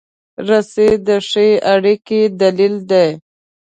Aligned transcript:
رسۍ 0.47 0.91
د 1.07 1.09
ښې 1.29 1.47
اړیکې 1.73 2.21
دلیل 2.41 2.75
دی. 2.91 3.09